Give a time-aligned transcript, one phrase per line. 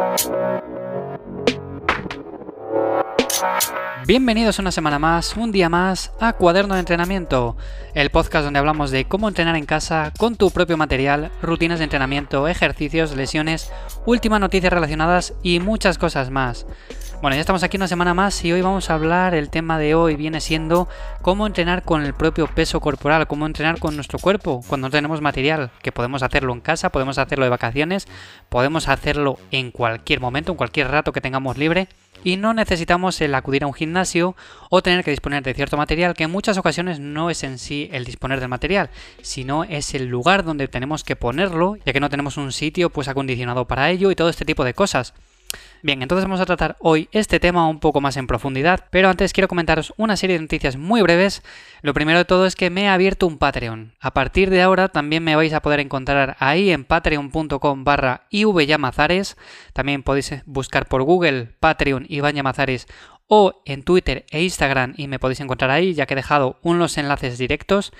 [0.00, 0.39] Thank you.
[4.10, 7.56] Bienvenidos una semana más, un día más a Cuaderno de Entrenamiento,
[7.94, 11.84] el podcast donde hablamos de cómo entrenar en casa con tu propio material, rutinas de
[11.84, 13.70] entrenamiento, ejercicios, lesiones,
[14.06, 16.66] últimas noticias relacionadas y muchas cosas más.
[17.22, 19.94] Bueno, ya estamos aquí una semana más y hoy vamos a hablar, el tema de
[19.94, 20.88] hoy viene siendo
[21.22, 25.20] cómo entrenar con el propio peso corporal, cómo entrenar con nuestro cuerpo cuando no tenemos
[25.20, 28.08] material, que podemos hacerlo en casa, podemos hacerlo de vacaciones,
[28.48, 31.86] podemos hacerlo en cualquier momento, en cualquier rato que tengamos libre
[32.24, 34.36] y no necesitamos el acudir a un gimnasio
[34.68, 37.88] o tener que disponer de cierto material que en muchas ocasiones no es en sí
[37.92, 38.90] el disponer del material,
[39.22, 43.08] sino es el lugar donde tenemos que ponerlo, ya que no tenemos un sitio pues
[43.08, 45.14] acondicionado para ello y todo este tipo de cosas.
[45.82, 49.32] Bien, entonces vamos a tratar hoy este tema un poco más en profundidad, pero antes
[49.32, 51.42] quiero comentaros una serie de noticias muy breves.
[51.80, 53.94] Lo primero de todo es que me he abierto un Patreon.
[53.98, 59.38] A partir de ahora también me vais a poder encontrar ahí en patreon.com barra ivyamazares.
[59.72, 62.86] También podéis buscar por Google Patreon Iván Llamazares
[63.26, 66.98] o en Twitter e Instagram y me podéis encontrar ahí ya que he dejado unos
[66.98, 67.92] enlaces directos.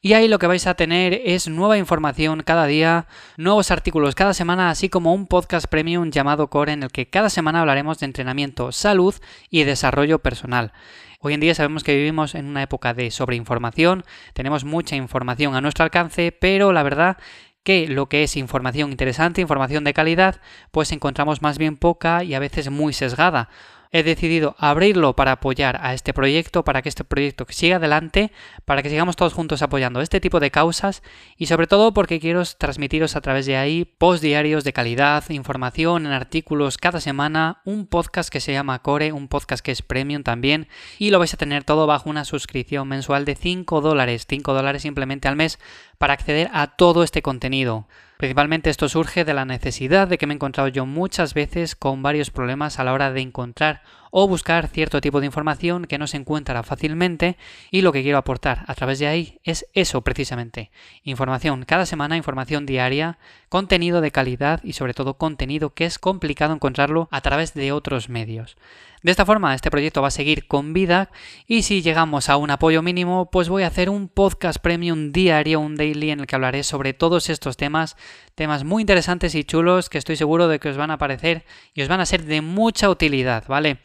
[0.00, 4.32] Y ahí lo que vais a tener es nueva información cada día, nuevos artículos cada
[4.32, 8.06] semana, así como un podcast premium llamado Core en el que cada semana hablaremos de
[8.06, 9.14] entrenamiento, salud
[9.50, 10.72] y desarrollo personal.
[11.20, 15.60] Hoy en día sabemos que vivimos en una época de sobreinformación, tenemos mucha información a
[15.60, 17.16] nuestro alcance, pero la verdad
[17.64, 20.40] que lo que es información interesante, información de calidad,
[20.70, 23.48] pues encontramos más bien poca y a veces muy sesgada
[23.90, 28.32] he decidido abrirlo para apoyar a este proyecto, para que este proyecto siga adelante,
[28.64, 31.02] para que sigamos todos juntos apoyando este tipo de causas
[31.36, 36.06] y sobre todo porque quiero transmitiros a través de ahí post diarios de calidad, información
[36.06, 40.22] en artículos cada semana, un podcast que se llama Core, un podcast que es premium
[40.22, 44.52] también y lo vais a tener todo bajo una suscripción mensual de 5 dólares, 5
[44.52, 45.58] dólares simplemente al mes
[45.98, 47.86] para acceder a todo este contenido.
[48.16, 52.02] Principalmente esto surge de la necesidad de que me he encontrado yo muchas veces con
[52.02, 56.06] varios problemas a la hora de encontrar o buscar cierto tipo de información que no
[56.06, 57.36] se encuentra fácilmente
[57.70, 60.70] y lo que quiero aportar a través de ahí es eso precisamente.
[61.02, 63.18] Información cada semana, información diaria,
[63.48, 68.08] contenido de calidad y sobre todo contenido que es complicado encontrarlo a través de otros
[68.08, 68.56] medios.
[69.02, 71.10] De esta forma, este proyecto va a seguir con vida
[71.46, 75.60] y si llegamos a un apoyo mínimo, pues voy a hacer un podcast premium diario,
[75.60, 77.96] un daily en el que hablaré sobre todos estos temas,
[78.34, 81.82] temas muy interesantes y chulos que estoy seguro de que os van a parecer y
[81.82, 83.78] os van a ser de mucha utilidad, ¿vale?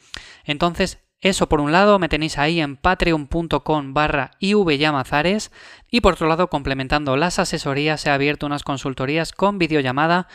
[0.46, 5.52] Entonces, eso por un lado me tenéis ahí en patreon.com barra ivyamazares
[5.90, 10.28] y por otro lado complementando las asesorías he abierto unas consultorías con videollamada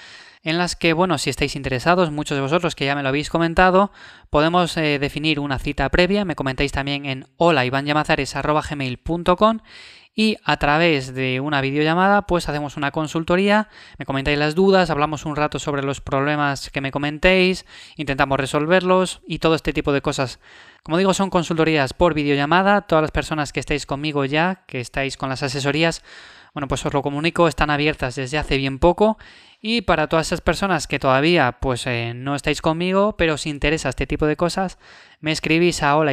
[0.43, 3.29] en las que, bueno, si estáis interesados, muchos de vosotros que ya me lo habéis
[3.29, 3.93] comentado,
[4.31, 9.59] podemos eh, definir una cita previa, me comentáis también en hola.ivanyamazares.gmail.com
[10.19, 13.69] y a través de una videollamada pues hacemos una consultoría,
[13.99, 17.65] me comentáis las dudas, hablamos un rato sobre los problemas que me comentéis,
[17.95, 20.41] intentamos resolverlos y todo este tipo de cosas.
[20.83, 25.17] Como digo, son consultorías por videollamada, todas las personas que estáis conmigo ya, que estáis
[25.17, 26.03] con las asesorías,
[26.53, 29.19] bueno, pues os lo comunico, están abiertas desde hace bien poco
[29.61, 33.89] y para todas esas personas que todavía pues eh, no estáis conmigo, pero os interesa
[33.89, 34.79] este tipo de cosas,
[35.21, 36.13] me escribís a hola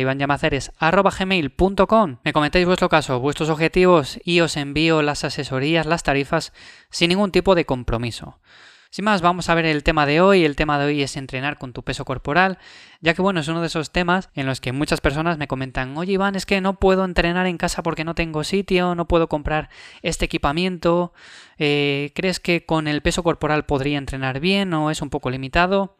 [2.23, 6.53] me comentáis vuestro caso, vuestros objetivos y os envío las asesorías, las tarifas
[6.89, 8.39] sin ningún tipo de compromiso.
[8.95, 10.45] Sin más, vamos a ver el tema de hoy.
[10.45, 12.59] El tema de hoy es entrenar con tu peso corporal,
[13.01, 15.97] ya que bueno, es uno de esos temas en los que muchas personas me comentan,
[15.97, 19.27] oye Iván, es que no puedo entrenar en casa porque no tengo sitio, no puedo
[19.27, 19.67] comprar
[20.01, 21.11] este equipamiento.
[21.57, 25.97] Eh, ¿Crees que con el peso corporal podría entrenar bien o es un poco limitado?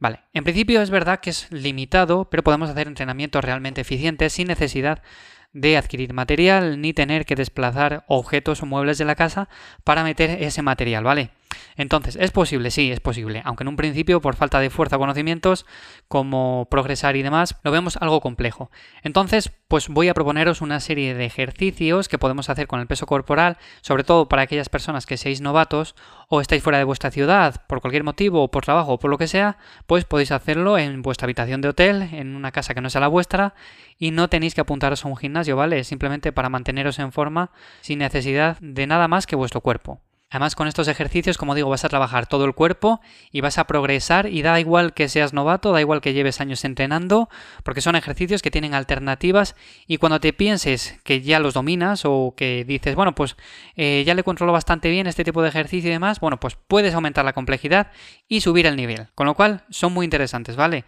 [0.00, 4.48] Vale, en principio es verdad que es limitado, pero podemos hacer entrenamientos realmente eficientes sin
[4.48, 5.04] necesidad
[5.52, 9.48] de adquirir material ni tener que desplazar objetos o muebles de la casa
[9.84, 11.30] para meter ese material, ¿vale?
[11.76, 12.70] Entonces, ¿es posible?
[12.70, 13.42] Sí, es posible.
[13.44, 15.66] Aunque en un principio, por falta de fuerza o conocimientos,
[16.08, 18.70] como progresar y demás, lo vemos algo complejo.
[19.02, 23.06] Entonces, pues voy a proponeros una serie de ejercicios que podemos hacer con el peso
[23.06, 25.94] corporal, sobre todo para aquellas personas que seáis novatos
[26.28, 29.18] o estáis fuera de vuestra ciudad por cualquier motivo, o por trabajo o por lo
[29.18, 32.90] que sea, pues podéis hacerlo en vuestra habitación de hotel, en una casa que no
[32.90, 33.54] sea la vuestra,
[33.98, 35.84] y no tenéis que apuntaros a un gimnasio, ¿vale?
[35.84, 37.50] Simplemente para manteneros en forma
[37.80, 40.00] sin necesidad de nada más que vuestro cuerpo.
[40.30, 43.00] Además, con estos ejercicios, como digo, vas a trabajar todo el cuerpo
[43.32, 46.66] y vas a progresar y da igual que seas novato, da igual que lleves años
[46.66, 47.30] entrenando,
[47.62, 52.34] porque son ejercicios que tienen alternativas y cuando te pienses que ya los dominas o
[52.36, 53.36] que dices, bueno, pues
[53.76, 56.92] eh, ya le controlo bastante bien este tipo de ejercicio y demás, bueno, pues puedes
[56.92, 57.90] aumentar la complejidad
[58.28, 59.08] y subir el nivel.
[59.14, 60.84] Con lo cual, son muy interesantes, ¿vale?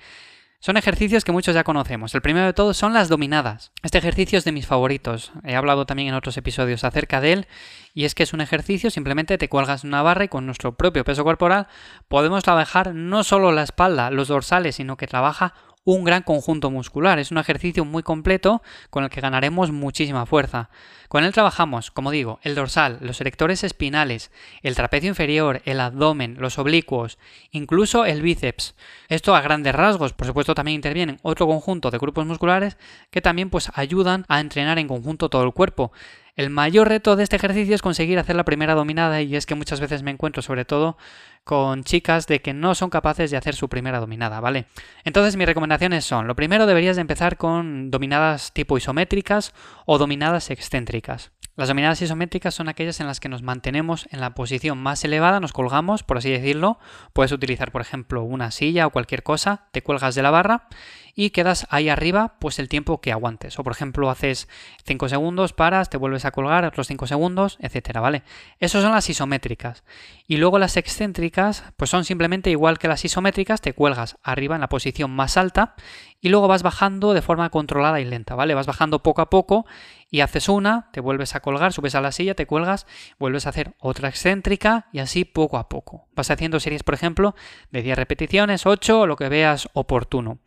[0.63, 2.15] Son ejercicios que muchos ya conocemos.
[2.15, 3.73] El primero de todos son las dominadas.
[3.83, 5.33] Este ejercicio es de mis favoritos.
[5.43, 7.47] He hablado también en otros episodios acerca de él
[7.95, 11.03] y es que es un ejercicio, simplemente te cuelgas una barra y con nuestro propio
[11.03, 11.67] peso corporal
[12.09, 15.55] podemos trabajar no solo la espalda, los dorsales, sino que trabaja
[15.95, 17.19] un gran conjunto muscular.
[17.19, 20.71] Es un ejercicio muy completo con el que ganaremos muchísima fuerza.
[21.09, 24.31] Con él trabajamos, como digo, el dorsal, los erectores espinales,
[24.63, 27.19] el trapecio inferior, el abdomen, los oblicuos,
[27.51, 28.77] incluso el bíceps.
[29.09, 32.77] Esto a grandes rasgos, por supuesto también intervienen otro conjunto de grupos musculares
[33.11, 35.91] que también pues ayudan a entrenar en conjunto todo el cuerpo.
[36.37, 39.55] El mayor reto de este ejercicio es conseguir hacer la primera dominada y es que
[39.55, 40.97] muchas veces me encuentro sobre todo
[41.45, 44.67] con chicas de que no son capaces de hacer su primera dominada, ¿vale?
[45.05, 49.53] Entonces mis recomendaciones son, lo primero deberías de empezar con dominadas tipo isométricas
[49.87, 51.33] o dominadas excéntricas.
[51.61, 55.41] Las dominadas isométricas son aquellas en las que nos mantenemos en la posición más elevada,
[55.41, 56.79] nos colgamos, por así decirlo.
[57.13, 60.69] Puedes utilizar, por ejemplo, una silla o cualquier cosa, te cuelgas de la barra
[61.15, 63.59] y quedas ahí arriba pues el tiempo que aguantes.
[63.59, 64.49] O por ejemplo haces
[64.87, 68.23] 5 segundos, paras, te vuelves a colgar otros 5 segundos, etcétera, ¿vale?
[68.59, 69.85] Esas son las isométricas.
[70.27, 74.63] Y luego las excéntricas pues son simplemente igual que las isométricas, te cuelgas arriba en
[74.63, 75.75] la posición más alta
[76.23, 78.55] y luego vas bajando de forma controlada y lenta, ¿vale?
[78.55, 79.67] Vas bajando poco a poco
[80.11, 82.87] y haces una, te vuelves a colgar, subes a la silla, te cuelgas,
[83.19, 86.09] vuelves a hacer otra excéntrica y así poco a poco.
[86.15, 87.35] Vas haciendo series, por ejemplo,
[87.71, 90.39] de 10 repeticiones, 8 o lo que veas oportuno.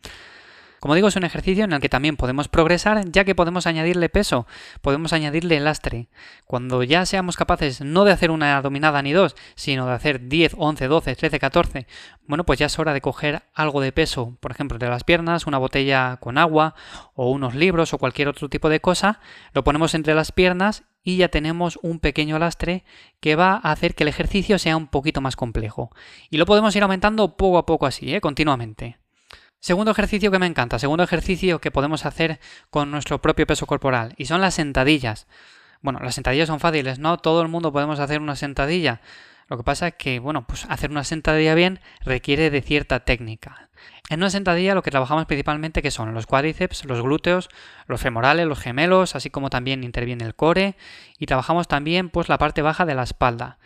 [0.84, 4.10] Como digo, es un ejercicio en el que también podemos progresar, ya que podemos añadirle
[4.10, 4.46] peso,
[4.82, 6.10] podemos añadirle lastre.
[6.44, 10.56] Cuando ya seamos capaces no de hacer una dominada ni dos, sino de hacer 10,
[10.58, 11.86] 11, 12, 13, 14,
[12.26, 15.46] bueno, pues ya es hora de coger algo de peso, por ejemplo, de las piernas,
[15.46, 16.74] una botella con agua
[17.14, 19.20] o unos libros o cualquier otro tipo de cosa,
[19.54, 22.84] lo ponemos entre las piernas y ya tenemos un pequeño lastre
[23.20, 25.90] que va a hacer que el ejercicio sea un poquito más complejo.
[26.28, 28.20] Y lo podemos ir aumentando poco a poco así, ¿eh?
[28.20, 28.98] continuamente.
[29.64, 32.38] Segundo ejercicio que me encanta, segundo ejercicio que podemos hacer
[32.68, 35.26] con nuestro propio peso corporal, y son las sentadillas.
[35.80, 37.16] Bueno, las sentadillas son fáciles, ¿no?
[37.16, 39.00] Todo el mundo podemos hacer una sentadilla.
[39.48, 43.70] Lo que pasa es que, bueno, pues hacer una sentadilla bien requiere de cierta técnica.
[44.10, 47.48] En una sentadilla lo que trabajamos principalmente que son los cuádriceps, los glúteos,
[47.86, 50.76] los femorales, los gemelos, así como también interviene el core
[51.18, 53.56] y trabajamos también pues la parte baja de la espalda.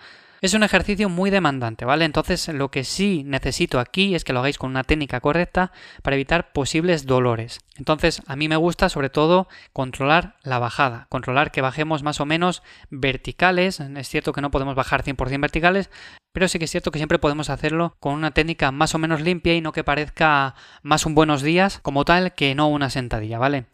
[0.41, 2.05] Es un ejercicio muy demandante, ¿vale?
[2.05, 6.15] Entonces lo que sí necesito aquí es que lo hagáis con una técnica correcta para
[6.15, 7.59] evitar posibles dolores.
[7.77, 12.27] Entonces a mí me gusta sobre todo controlar la bajada, controlar que bajemos más o
[12.27, 13.81] menos verticales.
[13.81, 15.91] Es cierto que no podemos bajar 100% verticales,
[16.33, 19.21] pero sí que es cierto que siempre podemos hacerlo con una técnica más o menos
[19.21, 23.39] limpia y no que parezca más un buenos días como tal que no una sentadilla,
[23.39, 23.67] ¿vale?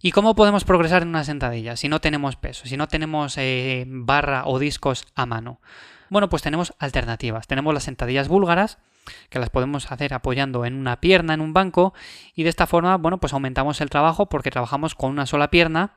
[0.00, 3.84] ¿Y cómo podemos progresar en una sentadilla si no tenemos peso, si no tenemos eh,
[3.88, 5.60] barra o discos a mano?
[6.10, 7.46] Bueno, pues tenemos alternativas.
[7.46, 8.78] Tenemos las sentadillas búlgaras,
[9.30, 11.94] que las podemos hacer apoyando en una pierna en un banco
[12.34, 15.94] y de esta forma, bueno, pues aumentamos el trabajo porque trabajamos con una sola pierna.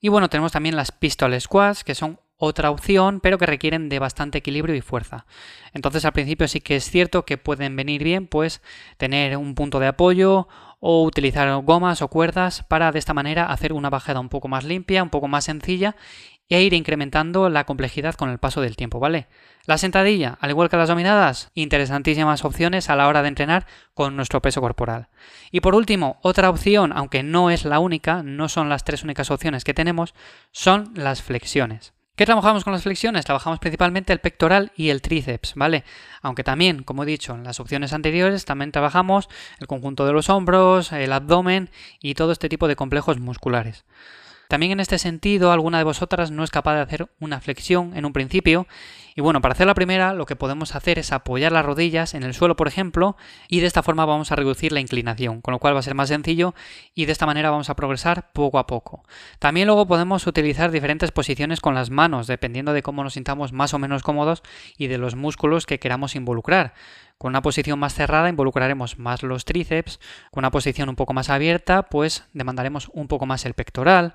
[0.00, 4.00] Y bueno, tenemos también las pistol squats, que son otra opción, pero que requieren de
[4.00, 5.26] bastante equilibrio y fuerza.
[5.74, 8.62] Entonces al principio sí que es cierto que pueden venir bien, pues
[8.96, 10.48] tener un punto de apoyo
[10.80, 14.64] o utilizar gomas o cuerdas para de esta manera hacer una bajada un poco más
[14.64, 15.94] limpia, un poco más sencilla
[16.48, 19.28] e ir incrementando la complejidad con el paso del tiempo, ¿vale?
[19.64, 24.16] La sentadilla, al igual que las dominadas, interesantísimas opciones a la hora de entrenar con
[24.16, 25.06] nuestro peso corporal.
[25.52, 29.30] Y por último, otra opción, aunque no es la única, no son las tres únicas
[29.30, 30.12] opciones que tenemos,
[30.50, 31.94] son las flexiones.
[32.14, 33.24] ¿Qué trabajamos con las flexiones?
[33.24, 35.82] Trabajamos principalmente el pectoral y el tríceps, ¿vale?
[36.20, 40.28] Aunque también, como he dicho en las opciones anteriores, también trabajamos el conjunto de los
[40.28, 41.70] hombros, el abdomen
[42.02, 43.86] y todo este tipo de complejos musculares.
[44.52, 48.04] También en este sentido, alguna de vosotras no es capaz de hacer una flexión en
[48.04, 48.66] un principio.
[49.16, 52.22] Y bueno, para hacer la primera, lo que podemos hacer es apoyar las rodillas en
[52.22, 53.16] el suelo, por ejemplo,
[53.48, 55.94] y de esta forma vamos a reducir la inclinación, con lo cual va a ser
[55.94, 56.54] más sencillo
[56.94, 59.04] y de esta manera vamos a progresar poco a poco.
[59.38, 63.72] También luego podemos utilizar diferentes posiciones con las manos, dependiendo de cómo nos sintamos más
[63.72, 64.42] o menos cómodos
[64.76, 66.74] y de los músculos que queramos involucrar.
[67.22, 70.00] Con una posición más cerrada involucraremos más los tríceps,
[70.32, 74.14] con una posición un poco más abierta pues demandaremos un poco más el pectoral.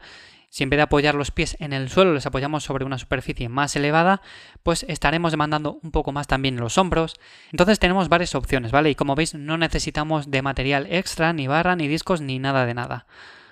[0.50, 3.48] Si en vez de apoyar los pies en el suelo les apoyamos sobre una superficie
[3.48, 4.22] más elevada,
[4.62, 7.16] pues estaremos demandando un poco más también los hombros.
[7.54, 8.90] Entonces tenemos varias opciones, ¿vale?
[8.90, 12.74] Y como veis no necesitamos de material extra, ni barra, ni discos, ni nada de
[12.74, 13.06] nada.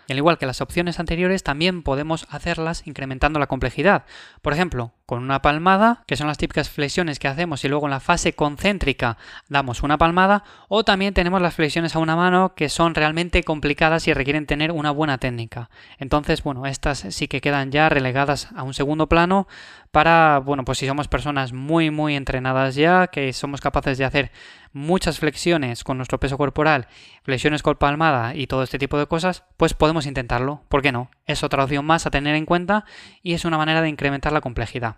[0.08, 4.06] Y al igual que las opciones anteriores, también podemos hacerlas incrementando la complejidad.
[4.42, 7.92] Por ejemplo, con una palmada, que son las típicas flexiones que hacemos y luego en
[7.92, 9.18] la fase concéntrica
[9.50, 14.08] damos una palmada, o también tenemos las flexiones a una mano que son realmente complicadas
[14.08, 15.70] y requieren tener una buena técnica.
[16.00, 19.48] Entonces, bueno, estas sí que quedan ya relegadas a un segundo plano
[19.92, 24.32] para, bueno, pues si somos personas muy, muy entrenadas ya, que somos capaces de hacer
[24.74, 26.88] muchas flexiones con nuestro peso corporal,
[27.24, 30.64] flexiones con palmada y todo este tipo de cosas, pues podemos intentarlo.
[30.68, 31.10] ¿Por qué no?
[31.26, 32.84] Es otra opción más a tener en cuenta
[33.24, 34.95] y es una manera de incrementar la complejidad.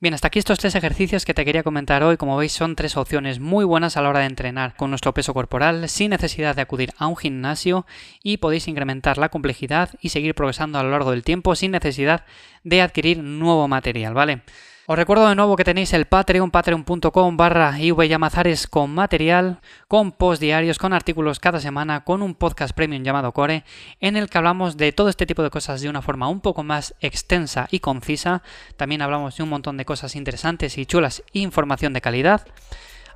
[0.00, 2.16] Bien, hasta aquí estos tres ejercicios que te quería comentar hoy.
[2.16, 5.34] Como veis, son tres opciones muy buenas a la hora de entrenar con nuestro peso
[5.34, 7.86] corporal sin necesidad de acudir a un gimnasio
[8.22, 12.24] y podéis incrementar la complejidad y seguir progresando a lo largo del tiempo sin necesidad
[12.64, 14.42] de adquirir nuevo material, ¿vale?
[14.88, 20.40] Os recuerdo de nuevo que tenéis el Patreon, patreon.com barra Yamazares con material, con post
[20.40, 23.64] diarios, con artículos cada semana, con un podcast premium llamado Core,
[23.98, 26.62] en el que hablamos de todo este tipo de cosas de una forma un poco
[26.62, 28.44] más extensa y concisa.
[28.76, 32.46] También hablamos de un montón de cosas interesantes y chulas, información de calidad.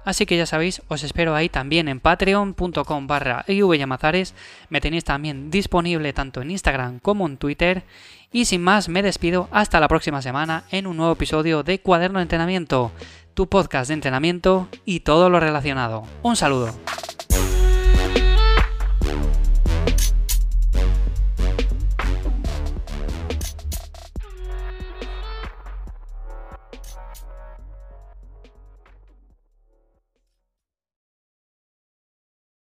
[0.05, 3.45] Así que ya sabéis, os espero ahí también en patreon.com barra.
[4.69, 7.85] Me tenéis también disponible tanto en Instagram como en Twitter.
[8.33, 12.19] Y sin más, me despido hasta la próxima semana en un nuevo episodio de Cuaderno
[12.19, 12.93] de Entrenamiento,
[13.35, 16.05] tu podcast de entrenamiento y todo lo relacionado.
[16.23, 16.75] Un saludo.